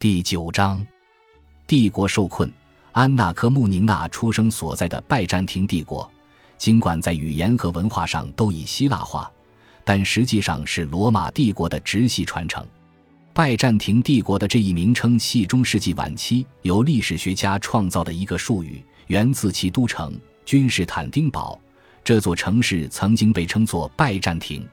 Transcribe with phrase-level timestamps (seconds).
[0.00, 0.82] 第九章，
[1.66, 2.50] 帝国受困。
[2.92, 6.10] 安娜科穆宁娜出生所在的拜占庭帝国，
[6.56, 9.30] 尽管在语言和文化上都以希腊化，
[9.84, 12.66] 但实际上是罗马帝国的直系传承。
[13.34, 21.60] 拜占庭帝国的这一名称系中世纪晚期由历史学家创造的一个术语，源自其都城君士坦丁堡。
[22.02, 24.66] 这座城市曾经被称作拜占庭，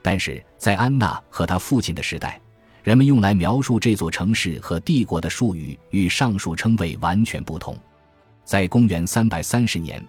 [0.00, 2.40] 但是在安娜和她父亲的时代。
[2.82, 7.76] 人们用来描述这座城市和帝国的术语与上述称谓完全不同。
[8.44, 10.04] 在公元330年，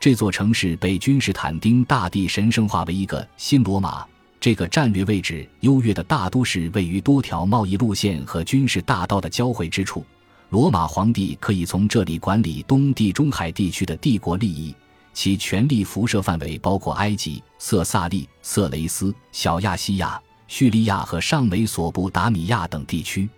[0.00, 4.06] 这座城市被君士坦丁大帝神圣化为一个新罗马。
[4.40, 10.04] 这个战略位置优越的大都市位于多条贸易路线和军事大道的交汇之处，
[10.50, 14.74] 罗马皇帝可以从这里管理东地中海地区的帝国利益，
[15.12, 20.20] 其权力辐射范围包括埃及、色萨利、色雷斯、小亚细亚。
[20.56, 23.28] 叙利亚和上美索不达米亚等地区，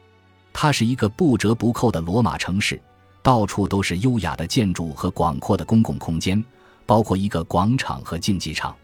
[0.53, 2.79] 它是一个不折不扣的罗马城市，
[3.23, 6.45] 到处都是优雅的建筑和广阔的公共空间，
[6.85, 8.77] 包括一个广场和竞技场。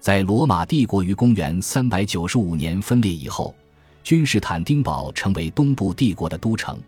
[0.00, 3.54] 在罗马帝国于公元395年分裂以后，
[4.02, 6.78] 君士坦丁堡成为东部帝国的都城。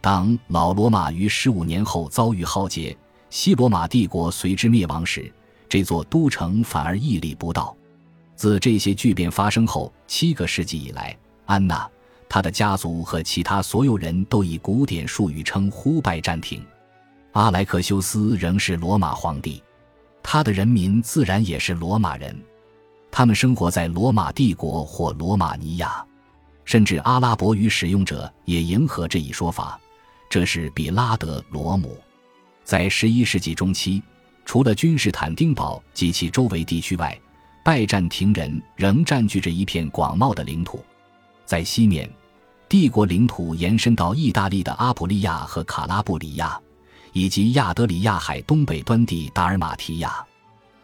[0.00, 2.96] 当老罗马于十五年后遭遇浩劫，
[3.28, 5.32] 西罗马帝国随之灭亡时，
[5.68, 7.76] 这座都城反而屹立不倒。
[8.38, 11.90] 自这些巨变发生后七个世纪以来，安娜、
[12.28, 16.64] 她的家族和其他所有人都以古典术语称呼拜占庭。
[17.32, 19.60] 阿莱克修斯仍是罗马皇帝，
[20.22, 22.40] 他的人民自然也是罗马人。
[23.10, 26.06] 他们生活在罗马帝国或罗马尼亚，
[26.64, 29.80] 甚至阿拉伯语使用者也迎合这一说法。
[30.30, 31.98] 这是比拉德罗姆。
[32.62, 34.00] 在十一世纪中期，
[34.44, 37.18] 除了君士坦丁堡及其周围地区外，
[37.68, 40.82] 拜占庭人仍占据着一片广袤的领土，
[41.44, 42.10] 在西面，
[42.66, 46.58] 帝国领土延伸到意大利的阿普利亚和卡拉布里亚，
[47.12, 50.26] 以及亚德里亚海东北端地达尔马提亚；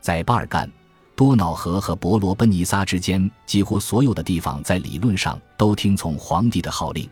[0.03, 0.71] 在巴尔干、
[1.17, 7.09] 多瑙河和伯罗奔尼撒之间，几乎所有的地方在理论上都听从皇帝的号令，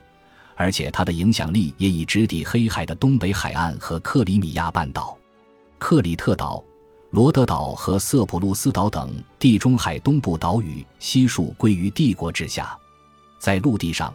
[0.54, 5.16] 而且他的影响力也已直抵黑海的东北海岸和克里米亚半岛、
[5.78, 6.62] 克里特岛。
[7.12, 12.74] 罗德岛和色普路斯岛等地中海东部岛屿悉数归于帝国治下。
[13.38, 14.14] 在陆地上，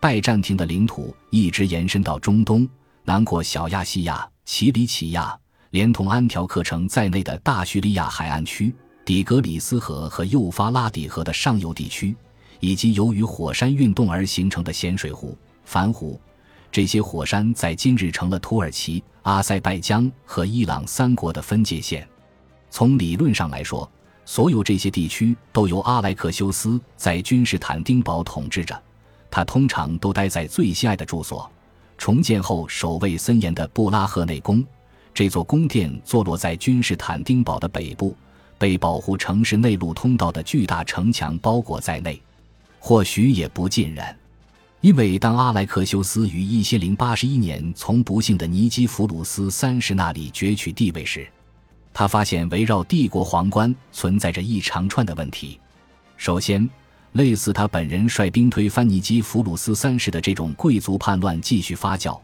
[0.00, 2.66] 拜占庭的领土一直延伸到中东，
[3.04, 5.38] 囊括小亚细亚、奇里乞亚，
[5.72, 12.16] 连同安条克城在内的大叙利亚海岸区、底格里斯河和幼发拉底河的上游地区，
[12.60, 16.18] 以及由于火山运动而形成的咸水湖、繁湖。
[16.72, 22.08] 这些火山在今日成了土耳其、阿塞拜疆和伊朗三国的分界线。
[22.70, 23.90] 从理论上来说，
[24.24, 28.80] 所有这些地区都由阿莱克修斯在君士坦丁堡统治着。
[29.30, 31.50] 他通常都待在最心爱的住所——
[31.98, 34.64] 重建后守卫森严的布拉赫内宫。
[35.12, 38.16] 这座宫殿坐落在君士坦丁堡的北部，
[38.56, 42.20] 被保护城市内陆通道的巨大城墙包裹在内。
[42.78, 44.16] 或许也不尽然，
[44.80, 51.28] 因为当阿莱克修斯于一千零八十一年从不幸的尼基弗鲁斯三世那里攫取地位时，
[51.98, 55.58] 他发现围绕帝国皇冠存在着一长串的问题。
[56.16, 56.70] 首先，
[57.14, 62.16] 类似他本人率兵推翻尼基弗鲁斯三世的这种贵族叛乱继续发酵。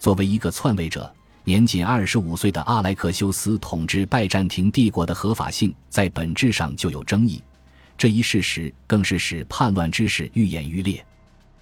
[0.00, 1.14] 作为一个篡位者，
[1.44, 7.40] 年仅二十五岁的阿莱克修斯统治拜占庭帝国的合法性在本质上就有争议。
[7.96, 11.06] 这一事实更是使叛乱之势愈演愈烈。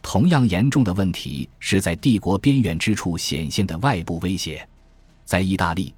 [0.00, 4.66] 同样严重的问题是在帝国边缘之处显现的外部威胁，
[5.26, 5.92] 在意大利。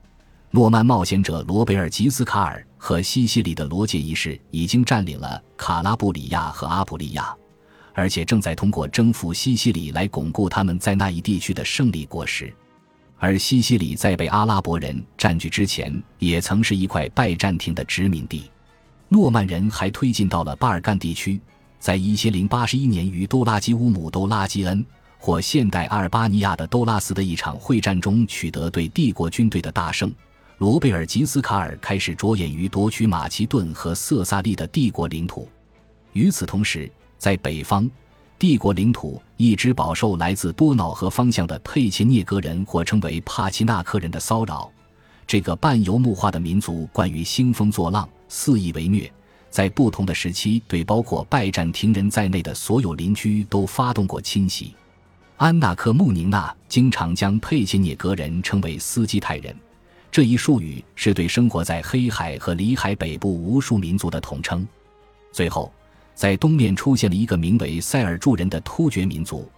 [0.52, 7.32] 诺曼冒险者罗贝尔吉斯卡尔和西西里的罗杰一世已经占领了卡拉布里亚和阿普利亚，
[7.94, 12.52] 而且正在通过征服西西里来巩固他们在那一地区的胜利果实。
[13.16, 18.50] 而西西里在被阿拉伯人占据之前，也曾是一块拜占庭的殖民地。
[19.08, 21.40] 诺曼人还推进到了巴尔干地区，
[21.78, 24.84] 在一千零八十一年于多拉基乌姆都拉基恩
[25.16, 30.12] 或现代阿尔巴尼亚的多拉斯的一场会战中取得对帝国军队的大胜。
[30.60, 35.48] 罗贝尔吉斯卡尔开始着眼于夺取马其顿和色萨利的帝国领土。
[36.12, 37.90] 与此同时，在北方，
[38.38, 44.70] 帝国领土一直饱受来自多瑙河方向的佩切涅格人或称为帕奇纳克人的骚扰。
[45.26, 49.10] 这个半游牧化的民族惯于兴风作浪、肆意为虐，
[49.48, 54.74] 在不同的时期对包括拜占庭人在内的所有邻居都发动过侵袭。
[55.38, 59.56] 安纳克穆宁娜经常将佩切涅格人称为斯基泰人。
[60.12, 64.66] 这一术语是对生活在黑海和里海北部无数民族的统称。
[65.32, 65.72] 最后，
[66.14, 69.48] 在东面出现了一个名为塞尔柱人的突厥民族，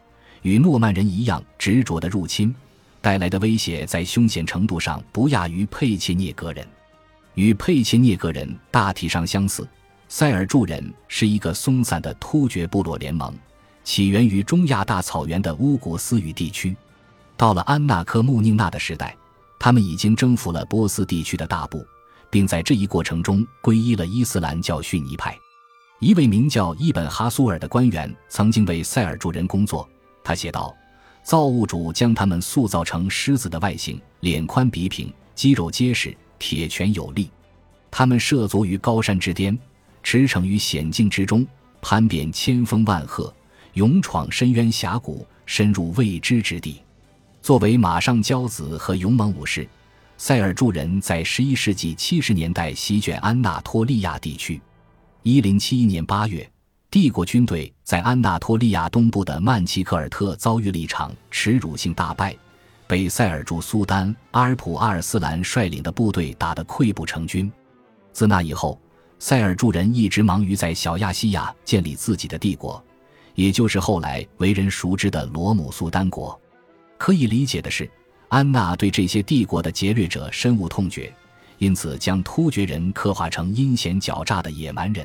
[0.43, 2.55] 与诺曼人一样执着的入侵，
[3.01, 6.67] 带来的威胁在凶险程度上不亚于佩切涅格人。
[7.35, 9.67] 与佩切涅格人大体上相似，
[10.07, 13.35] 塞尔柱人是一个松散的突厥部落联盟，
[13.85, 16.77] 起源于中亚大草原的乌古斯语地区。
[17.39, 19.17] 到了安纳科穆宁纳的时代，
[19.65, 21.87] 他们已经征服了波斯地区的大部，
[22.29, 25.39] 并在这一过程中皈依了伊斯兰教逊尼派。
[26.01, 29.89] 一位名叫伊本哈苏尔的官员曾经为塞尔柱人工作。
[30.25, 30.75] 他写道
[31.23, 37.31] ：“造物主将他们塑造成狮子的外形，脸宽鼻平，肌肉结实，铁拳有力。
[37.89, 39.57] 他们涉足于高山之巅，
[40.03, 41.47] 驰骋于险境之中，
[41.81, 43.33] 攀遍千峰万壑，
[43.75, 46.83] 勇闯深渊峡谷，深入未知之地。
[47.43, 49.69] 作为马上骄子和勇猛武士，
[50.17, 54.63] 塞尔柱人在11世纪70年代席卷安纳托利亚地区。”
[55.25, 56.49] 一零七一年八月，
[56.89, 62.37] 帝国军队在安纳托利亚东部的曼奇克尔特遭遇了一场耻辱性大败，
[62.87, 67.51] 被塞尔柱苏丹阿尔普阿尔斯兰率领的部队打得溃不成军。
[68.13, 68.81] 自那以后，
[69.19, 72.81] 塞尔柱人一直忙于在小亚细亚建立自己的帝国，
[73.35, 76.41] 也就是后来为人熟知的罗姆苏丹国。
[77.03, 77.91] 可以理解的是，
[78.29, 81.13] 安娜对这些帝国的劫掠者深恶痛绝。
[81.59, 85.05] 因此，将突厥人刻画成阴险狡诈的野蛮人。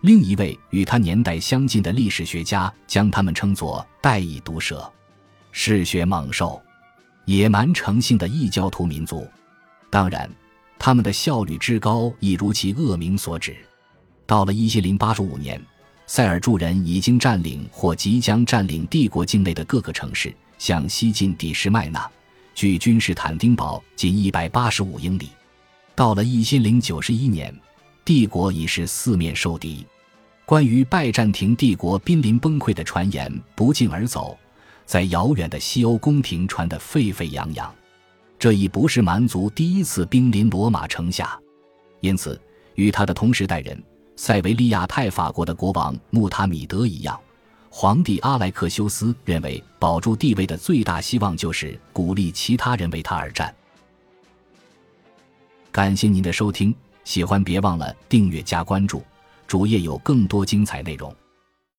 [0.00, 4.90] 另一位与他年代相近的历史学家将他们称作代异毒蛇、
[5.52, 6.58] 嗜血猛兽、
[7.26, 9.28] 野蛮成性的异教徒民族。
[9.90, 10.30] 当然，
[10.78, 13.54] 他们的效率之高亦如其恶名所指。
[14.24, 15.62] 到了一千零八十五年，
[16.08, 22.10] 塞尔柱人已经占领或即将占领帝国境内的各个城市，向西进底什麦纳，
[22.54, 25.28] 距君士坦丁堡仅一百八十五英里。
[25.94, 27.54] 到了一千零九十一年，
[28.06, 29.86] 帝国已是四面受敌。
[30.46, 34.34] 关于拜占庭帝国濒临崩溃的传言不胫而走，
[34.86, 37.70] 在遥远的西欧宫廷传得沸沸扬扬。
[38.38, 41.38] 这已不是蛮族第一次兵临罗马城下，
[42.00, 42.40] 因此，
[42.76, 43.78] 与他的同时代人
[44.18, 47.18] 塞维利亚泰法国的国王穆塔米德一样，
[47.70, 53.54] 皇帝阿莱克修斯认为保住地位的最大希望就是鼓励其他人为他而战。
[55.70, 56.74] 感谢您的收听，
[57.04, 59.04] 喜欢别忘了订阅加关注，
[59.46, 61.14] 主页有更多精彩内容。